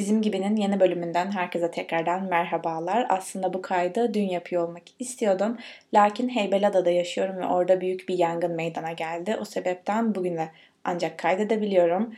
[0.00, 3.06] Bizim Gibi'nin yeni bölümünden herkese tekrardan merhabalar.
[3.08, 5.58] Aslında bu kaydı dün yapıyor olmak istiyordum.
[5.94, 9.36] Lakin Heybeliada'da yaşıyorum ve orada büyük bir yangın meydana geldi.
[9.40, 10.50] O sebepten bugüne
[10.84, 12.14] ancak kaydedebiliyorum.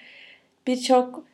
[0.67, 1.25] Birçok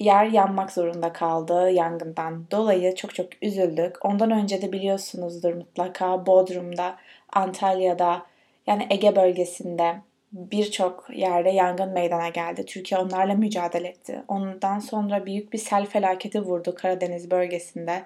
[0.00, 2.94] yer yanmak zorunda kaldı yangından dolayı.
[2.94, 4.04] Çok çok üzüldük.
[4.04, 6.96] Ondan önce de biliyorsunuzdur mutlaka Bodrum'da,
[7.32, 8.26] Antalya'da
[8.66, 9.96] yani Ege bölgesinde
[10.36, 12.64] birçok yerde yangın meydana geldi.
[12.66, 14.22] Türkiye onlarla mücadele etti.
[14.28, 18.02] Ondan sonra büyük bir sel felaketi vurdu Karadeniz bölgesinde.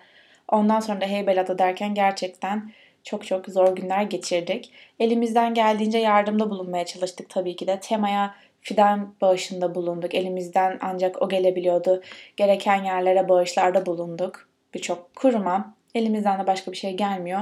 [0.48, 2.73] Ondan sonra da Heybeliada derken gerçekten
[3.05, 4.73] çok çok zor günler geçirdik.
[4.98, 7.80] Elimizden geldiğince yardımda bulunmaya çalıştık tabii ki de.
[7.80, 10.15] Temaya fidan bağışında bulunduk.
[10.15, 12.03] Elimizden ancak o gelebiliyordu.
[12.37, 14.48] Gereken yerlere bağışlarda bulunduk.
[14.75, 15.75] Birçok kuruma.
[15.95, 17.41] Elimizden de başka bir şey gelmiyor.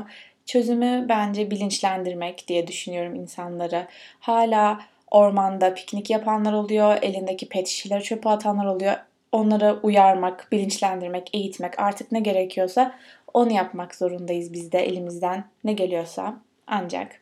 [0.49, 3.87] Çözümü bence bilinçlendirmek diye düşünüyorum insanları.
[4.21, 4.81] Hala
[5.11, 8.95] ormanda piknik yapanlar oluyor, elindeki pet şişeleri çöpe atanlar oluyor.
[9.33, 12.95] Onları uyarmak, bilinçlendirmek, eğitmek artık ne gerekiyorsa
[13.35, 17.21] onu yapmak zorundayız biz de elimizden ne geliyorsa ancak.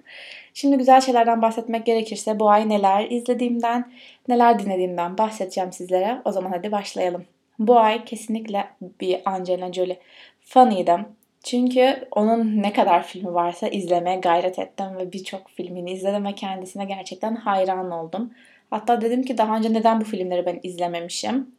[0.54, 3.92] Şimdi güzel şeylerden bahsetmek gerekirse bu ay neler izlediğimden,
[4.28, 6.20] neler dinlediğimden bahsedeceğim sizlere.
[6.24, 7.24] O zaman hadi başlayalım.
[7.58, 8.68] Bu ay kesinlikle
[9.00, 9.98] bir Angelina Jolie
[10.40, 11.15] fanıydım.
[11.46, 16.84] Çünkü onun ne kadar filmi varsa izlemeye gayret ettim ve birçok filmini izledim ve kendisine
[16.84, 18.30] gerçekten hayran oldum.
[18.70, 21.50] Hatta dedim ki daha önce neden bu filmleri ben izlememişim?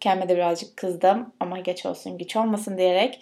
[0.00, 3.20] Kendime de birazcık kızdım ama geç olsun güç olmasın diyerek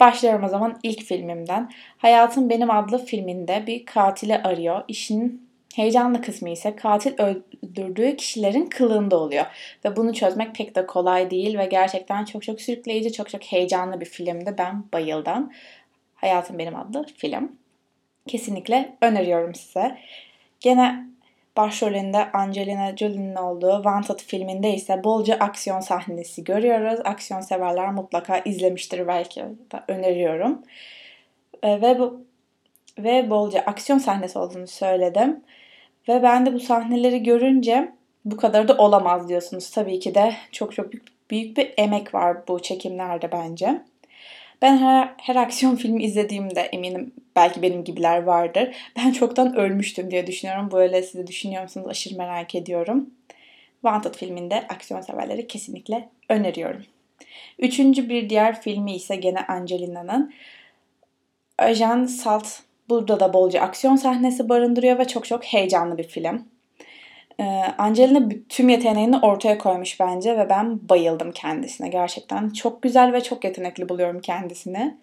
[0.00, 1.70] başlıyorum o zaman ilk filmimden.
[1.98, 4.84] Hayatım Benim adlı filminde bir katili arıyor.
[4.88, 9.46] İşin Heyecanlı kısmı ise katil öldürdüğü kişilerin kılığında oluyor.
[9.84, 14.00] Ve bunu çözmek pek de kolay değil ve gerçekten çok çok sürükleyici, çok çok heyecanlı
[14.00, 14.54] bir filmdi.
[14.58, 15.50] Ben bayıldım.
[16.14, 17.52] Hayatım Benim adlı film.
[18.28, 19.98] Kesinlikle öneriyorum size.
[20.60, 21.06] Gene
[21.56, 27.00] başrolünde Angelina Jolie'nin olduğu Wanted filminde ise bolca aksiyon sahnesi görüyoruz.
[27.04, 29.44] Aksiyon severler mutlaka izlemiştir belki
[29.88, 30.62] öneriyorum.
[31.64, 32.29] Ve bu
[32.98, 35.40] ve bolca aksiyon sahnesi olduğunu söyledim.
[36.08, 37.92] Ve ben de bu sahneleri görünce
[38.24, 39.70] bu kadar da olamaz diyorsunuz.
[39.70, 40.90] Tabii ki de çok çok
[41.30, 43.82] büyük bir emek var bu çekimlerde bence.
[44.62, 48.76] Ben her, her aksiyon filmi izlediğimde eminim belki benim gibiler vardır.
[48.96, 50.70] Ben çoktan ölmüştüm diye düşünüyorum.
[50.72, 51.86] Böyle siz de düşünüyor musunuz?
[51.90, 53.10] Aşırı merak ediyorum.
[53.82, 56.84] Wanted filminde aksiyon severleri kesinlikle öneriyorum.
[57.58, 60.34] Üçüncü bir diğer filmi ise gene Angelina'nın.
[61.58, 66.44] Ajan Salt Burada da bolca aksiyon sahnesi barındırıyor ve çok çok heyecanlı bir film.
[67.40, 67.44] Ee,
[67.78, 72.50] Angelina tüm yeteneğini ortaya koymuş bence ve ben bayıldım kendisine gerçekten.
[72.50, 74.96] Çok güzel ve çok yetenekli buluyorum kendisini.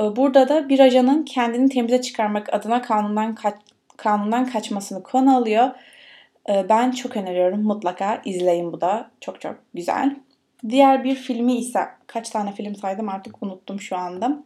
[0.00, 3.54] Ee, burada da bir ajanın kendini temize çıkarmak adına kanundan kaç,
[3.96, 5.70] kanundan kaçmasını konu alıyor.
[6.48, 7.62] Ee, ben çok öneriyorum.
[7.62, 9.10] Mutlaka izleyin bu da.
[9.20, 10.16] Çok çok güzel.
[10.68, 14.42] Diğer bir filmi ise kaç tane film saydım artık unuttum şu anda.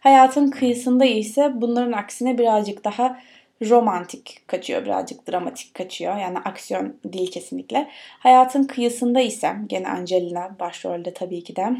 [0.00, 3.20] Hayatın kıyısında ise bunların aksine birazcık daha
[3.62, 6.16] romantik kaçıyor, birazcık dramatik kaçıyor.
[6.16, 7.88] Yani aksiyon değil kesinlikle.
[8.18, 11.76] Hayatın kıyısında ise gene Angelina başrolde tabii ki de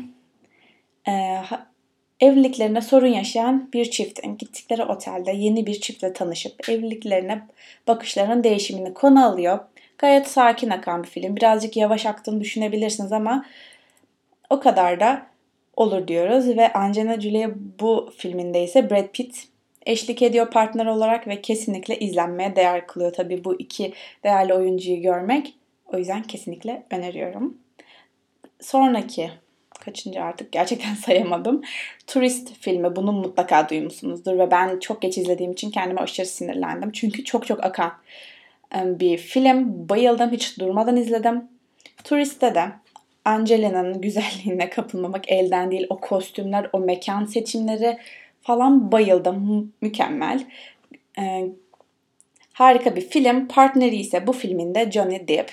[1.09, 1.43] e,
[2.21, 7.43] evliliklerine sorun yaşayan bir çiftin gittikleri otelde yeni bir çiftle tanışıp evliliklerine
[7.89, 9.59] bakışlarının değişimini konu alıyor.
[9.99, 11.37] Gayet sakin akan bir film.
[11.37, 13.45] Birazcık yavaş aktığını düşünebilirsiniz ama
[14.51, 15.27] o kadar da
[15.79, 17.51] olur diyoruz ve Angelina Jolie
[17.81, 19.45] bu filminde ise Brad Pitt
[19.87, 23.93] eşlik ediyor partner olarak ve kesinlikle izlenmeye değer kılıyor tabii bu iki
[24.25, 25.55] değerli oyuncuyu görmek.
[25.87, 27.59] O yüzden kesinlikle öneriyorum.
[28.61, 29.31] Sonraki
[29.81, 31.63] kaçıncı artık gerçekten sayamadım.
[32.07, 36.93] Turist filmi bunu mutlaka duymuşsunuzdur ve ben çok geç izlediğim için kendime aşırı sinirlendim.
[36.93, 37.93] Çünkü çok çok akan
[38.75, 39.89] bir film.
[39.89, 41.49] Bayıldım hiç durmadan izledim.
[42.05, 42.65] Turist'te de
[43.29, 45.87] Angelina'nın güzelliğine kapılmamak elden değil.
[45.91, 47.99] O kostümler, o mekan seçimleri
[48.43, 49.73] falan bayıldım.
[49.81, 50.45] Mükemmel.
[51.19, 51.49] Ee,
[52.53, 53.49] harika bir film.
[53.49, 55.51] Partneri ise bu filminde Johnny Depp.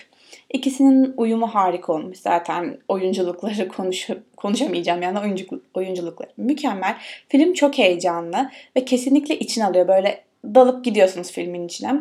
[0.53, 2.77] İkisinin uyumu harika olmuş zaten.
[2.87, 6.95] Oyunculukları konuş konuşamayacağım yani oyunculuk, oyunculukları mükemmel.
[7.29, 9.87] Film çok heyecanlı ve kesinlikle için alıyor.
[9.87, 11.93] Böyle dalıp gidiyorsunuz filmin içine.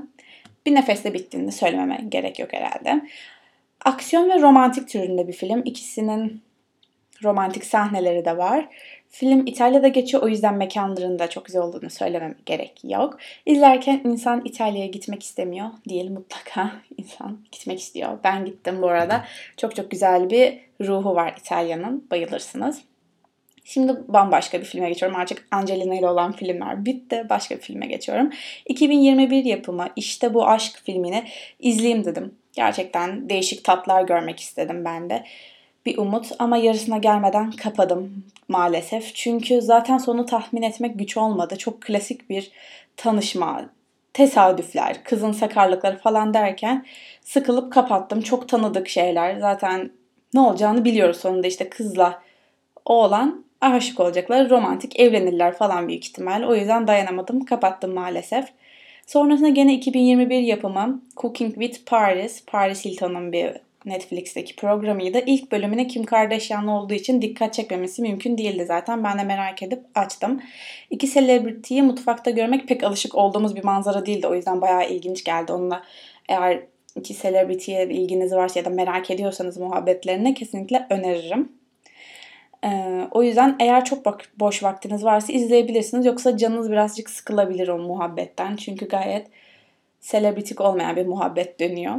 [0.67, 3.03] Bir nefeste bittiğini söylememe gerek yok herhalde.
[3.85, 5.63] Aksiyon ve romantik türünde bir film.
[5.65, 6.43] İkisinin
[7.25, 8.69] romantik sahneleri de var.
[9.11, 13.19] Film İtalya'da geçiyor o yüzden mekanların da çok güzel olduğunu söylemem gerek yok.
[13.47, 18.19] İzlerken insan İtalya'ya gitmek istemiyor değil mutlaka insan gitmek istiyor.
[18.25, 19.25] Ben gittim bu arada.
[19.57, 22.07] Çok çok güzel bir ruhu var İtalya'nın.
[22.11, 22.83] Bayılırsınız.
[23.65, 25.19] Şimdi bambaşka bir filme geçiyorum.
[25.19, 27.27] Artık Angelina ile olan filmler bitti.
[27.31, 28.31] Başka bir filme geçiyorum.
[28.67, 31.25] 2021 yapımı İşte Bu Aşk filmini
[31.59, 32.35] izleyeyim dedim.
[32.55, 35.25] Gerçekten değişik tatlar görmek istedim ben de.
[35.87, 39.15] bir umut ama yarısına gelmeden kapadım maalesef.
[39.15, 41.59] Çünkü zaten sonu tahmin etmek güç olmadı.
[41.59, 42.51] Çok klasik bir
[42.97, 43.71] tanışma,
[44.13, 46.87] tesadüfler, kızın sakarlıkları falan derken
[47.23, 48.21] sıkılıp kapattım.
[48.21, 49.37] Çok tanıdık şeyler.
[49.41, 49.91] Zaten
[50.35, 52.23] ne olacağını biliyoruz sonunda işte kızla
[52.85, 56.43] oğlan aşık olacaklar, romantik evlenirler falan büyük ihtimal.
[56.43, 58.49] O yüzden dayanamadım, kapattım maalesef.
[59.07, 63.53] Sonrasında gene 2021 yapımı Cooking with Paris, Paris Hilton'un bir
[63.85, 65.19] Netflix'teki programıydı.
[65.27, 69.05] İlk bölümüne Kim Kardashian olduğu için dikkat çekmemesi mümkün değildi zaten.
[69.05, 70.41] Ben de merak edip açtım.
[70.91, 74.27] İki celebrity'yi mutfakta görmek pek alışık olduğumuz bir manzara değildi.
[74.27, 75.53] O yüzden bayağı ilginç geldi.
[75.53, 75.83] Onunla
[76.29, 76.61] eğer
[76.97, 81.53] iki celebrity'ye ilginiz varsa ya da merak ediyorsanız muhabbetlerine kesinlikle öneririm.
[82.65, 86.07] Ee, o yüzden eğer çok bak boş vaktiniz varsa izleyebilirsiniz.
[86.07, 88.57] Yoksa canınız birazcık sıkılabilir o muhabbetten.
[88.57, 89.27] Çünkü gayet
[90.01, 91.95] selebritik olmayan bir muhabbet dönüyor.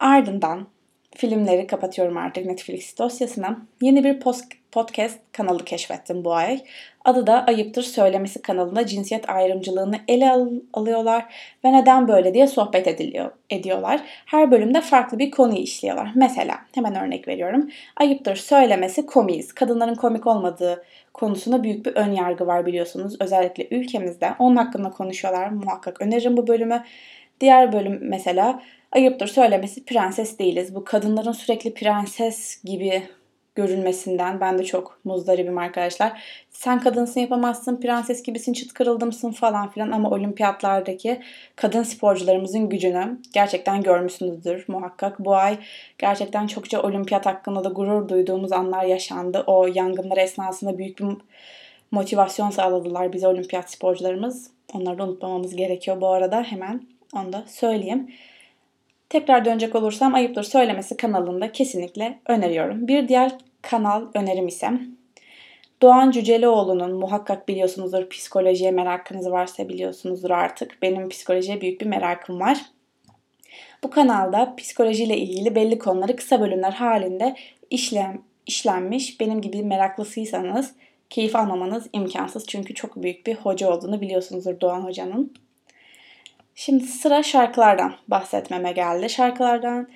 [0.00, 0.66] Ardından
[1.16, 3.58] filmleri kapatıyorum artık Netflix dosyasına.
[3.80, 6.60] Yeni bir post podcast kanalı keşfettim bu ay.
[7.04, 12.86] Adı da Ayıptır Söylemesi kanalında cinsiyet ayrımcılığını ele al- alıyorlar ve neden böyle diye sohbet
[12.86, 14.00] ediliyor, ediyorlar.
[14.26, 16.12] Her bölümde farklı bir konuyu işliyorlar.
[16.14, 17.70] Mesela hemen örnek veriyorum.
[17.96, 19.52] Ayıptır Söylemesi komiyiz.
[19.52, 23.16] Kadınların komik olmadığı konusunda büyük bir ön yargı var biliyorsunuz.
[23.20, 24.30] Özellikle ülkemizde.
[24.38, 25.48] Onun hakkında konuşuyorlar.
[25.48, 26.82] Muhakkak öneririm bu bölümü.
[27.42, 28.62] Diğer bölüm mesela
[28.92, 30.74] ayıptır söylemesi prenses değiliz.
[30.74, 33.02] Bu kadınların sürekli prenses gibi
[33.54, 36.22] görülmesinden ben de çok muzdaribim arkadaşlar.
[36.50, 41.20] Sen kadınsın yapamazsın, prenses gibisin, çıt kırıldımsın falan filan ama olimpiyatlardaki
[41.56, 45.18] kadın sporcularımızın gücünü gerçekten görmüşsünüzdür muhakkak.
[45.18, 45.58] Bu ay
[45.98, 49.44] gerçekten çokça olimpiyat hakkında da gurur duyduğumuz anlar yaşandı.
[49.46, 51.06] O yangınlar esnasında büyük bir
[51.90, 54.50] motivasyon sağladılar bize olimpiyat sporcularımız.
[54.74, 58.10] Onları da unutmamamız gerekiyor bu arada hemen onu da söyleyeyim.
[59.08, 62.88] Tekrar dönecek olursam Ayıptır Söylemesi kanalında kesinlikle öneriyorum.
[62.88, 63.32] Bir diğer
[63.62, 64.70] kanal önerim ise
[65.82, 70.82] Doğan Cüceloğlu'nun muhakkak biliyorsunuzdur psikolojiye merakınız varsa biliyorsunuzdur artık.
[70.82, 72.58] Benim psikolojiye büyük bir merakım var.
[73.84, 77.36] Bu kanalda psikolojiyle ilgili belli konuları kısa bölümler halinde
[77.70, 79.20] işlem, işlenmiş.
[79.20, 80.74] Benim gibi meraklısıysanız
[81.10, 82.46] keyif almamanız imkansız.
[82.46, 85.32] Çünkü çok büyük bir hoca olduğunu biliyorsunuzdur Doğan Hoca'nın.
[86.54, 89.10] Şimdi sıra şarkılardan bahsetmeme geldi.
[89.10, 89.88] Şarkılardan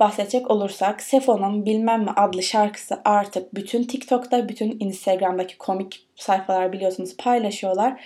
[0.00, 7.16] bahsedecek olursak Sefo'nun Bilmem mi adlı şarkısı artık bütün TikTok'ta, bütün Instagram'daki komik sayfalar biliyorsunuz
[7.16, 8.00] paylaşıyorlar.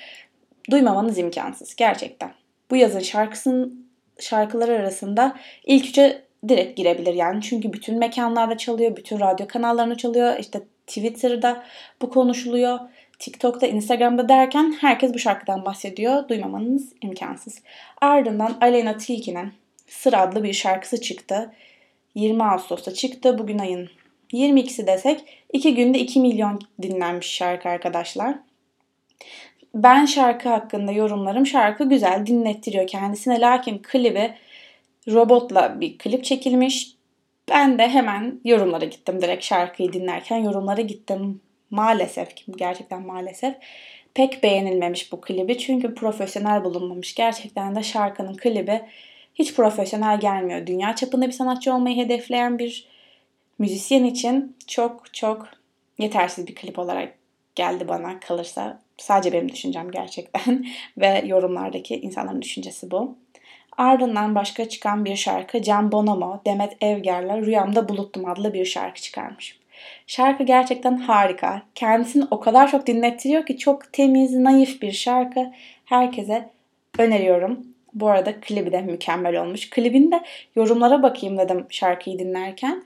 [0.71, 2.35] Duymamanız imkansız gerçekten.
[2.71, 3.87] Bu yazın şarkısının
[4.21, 7.43] şarkıları arasında ilk üçe direkt girebilir yani.
[7.43, 10.39] Çünkü bütün mekanlarda çalıyor, bütün radyo kanallarında çalıyor.
[10.39, 11.63] İşte Twitter'da
[12.03, 12.79] bu konuşuluyor.
[13.23, 16.29] TikTok'ta, Instagram'da derken herkes bu şarkıdan bahsediyor.
[16.29, 17.63] Duymamanız imkansız.
[18.01, 19.53] Ardından Aleyna Tilki'nin
[19.87, 21.53] Sır adlı bir şarkısı çıktı.
[22.15, 23.39] 20 Ağustos'ta çıktı.
[23.39, 23.91] Bugün ayın
[24.33, 28.35] 22'si desek 2 günde 2 milyon dinlenmiş şarkı arkadaşlar.
[29.75, 34.35] Ben şarkı hakkında yorumlarım şarkı güzel dinlettiriyor kendisine lakin klibi
[35.09, 36.93] robotla bir klip çekilmiş.
[37.51, 41.41] Ben de hemen yorumlara gittim direkt şarkıyı dinlerken yorumlara gittim
[41.73, 43.55] maalesef gerçekten maalesef
[44.15, 45.59] pek beğenilmemiş bu klibi.
[45.59, 47.15] Çünkü profesyonel bulunmamış.
[47.15, 48.83] Gerçekten de şarkının klibi
[49.35, 50.67] hiç profesyonel gelmiyor.
[50.67, 52.87] Dünya çapında bir sanatçı olmayı hedefleyen bir
[53.59, 55.49] müzisyen için çok çok
[55.99, 57.15] yetersiz bir klip olarak
[57.55, 58.83] geldi bana kalırsa.
[58.99, 60.67] Sadece benim düşüncem gerçekten
[60.99, 63.17] ve yorumlardaki insanların düşüncesi bu.
[63.77, 69.62] Ardından başka çıkan bir şarkı Can Bonomo, Demet Evger'le Rüyamda Buluttum adlı bir şarkı çıkarmış.
[70.07, 71.63] Şarkı gerçekten harika.
[71.75, 75.51] Kendisini o kadar çok dinlettiriyor ki çok temiz, naif bir şarkı.
[75.85, 76.49] Herkese
[76.99, 77.67] öneriyorum.
[77.95, 79.71] Bu arada klibi de mükemmel olmuş.
[79.71, 80.21] Klibinde
[80.57, 82.85] yorumlara bakayım dedim şarkıyı dinlerken.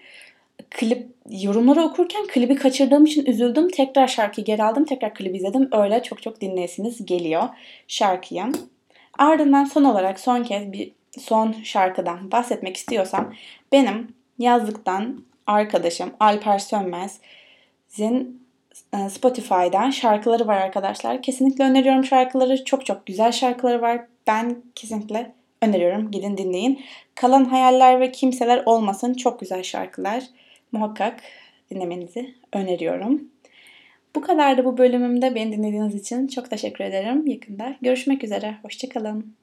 [0.71, 3.69] Klip yorumları okurken klibi kaçırdığım için üzüldüm.
[3.69, 4.85] Tekrar şarkıyı geri aldım.
[4.85, 5.69] Tekrar klibi izledim.
[5.73, 7.49] Öyle çok çok dinleyesiniz geliyor
[7.89, 8.49] şarkıya.
[9.19, 13.33] Ardından son olarak son kez bir son şarkıdan bahsetmek istiyorsam
[13.73, 18.47] benim yazlıktan arkadaşım Alper Sönmez'in
[18.95, 21.23] e, Spotify'dan şarkıları var arkadaşlar.
[21.23, 22.65] Kesinlikle öneriyorum şarkıları.
[22.65, 24.01] Çok çok güzel şarkıları var.
[24.27, 26.11] Ben kesinlikle öneriyorum.
[26.11, 26.81] Gidin dinleyin.
[27.15, 29.15] Kalan hayaller ve kimseler olmasın.
[29.15, 30.25] Çok güzel şarkılar.
[30.73, 31.21] Muhakkak
[31.71, 33.31] dinlemenizi öneriyorum.
[34.17, 35.35] Bu kadardı bu bölümümde.
[35.35, 37.27] Beni dinlediğiniz için çok teşekkür ederim.
[37.27, 38.55] Yakında görüşmek üzere.
[38.63, 39.35] Hoşçakalın.